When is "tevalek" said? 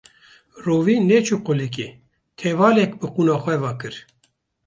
2.39-2.91